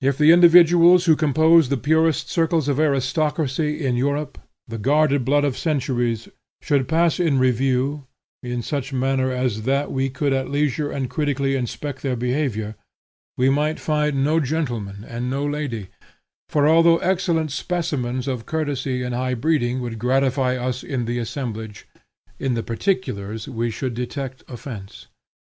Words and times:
If 0.00 0.16
the 0.16 0.30
individuals 0.30 1.06
who 1.06 1.16
compose 1.16 1.70
the 1.70 1.76
purest 1.76 2.28
circles 2.30 2.68
of 2.68 2.78
aristocracy 2.78 3.84
in 3.84 3.96
Europe, 3.96 4.38
the 4.68 4.78
guarded 4.78 5.24
blood 5.24 5.42
of 5.42 5.58
centuries, 5.58 6.28
should 6.62 6.86
pass 6.86 7.18
in 7.18 7.40
review, 7.40 8.04
in 8.44 8.62
such 8.62 8.92
manner 8.92 9.32
as 9.32 9.62
that 9.62 9.90
we 9.90 10.08
could 10.08 10.32
at 10.32 10.52
leisure 10.52 10.92
and 10.92 11.10
critically 11.10 11.56
inspect 11.56 12.02
their 12.02 12.14
behavior, 12.14 12.76
we 13.36 13.50
might 13.50 13.80
find 13.80 14.22
no 14.22 14.38
gentleman 14.38 15.02
and 15.04 15.28
no 15.28 15.44
lady; 15.44 15.88
for 16.48 16.68
although 16.68 16.98
excellent 16.98 17.50
specimens 17.50 18.28
of 18.28 18.46
courtesy 18.46 19.02
and 19.02 19.16
high 19.16 19.34
breeding 19.34 19.80
would 19.80 19.98
gratify 19.98 20.54
us 20.56 20.84
in 20.84 21.06
the 21.06 21.18
assemblage, 21.18 21.88
in 22.38 22.54
the 22.54 22.62
particulars 22.62 23.48
we 23.48 23.72
should 23.72 23.94
detect 23.94 24.44
offence. 24.46 25.08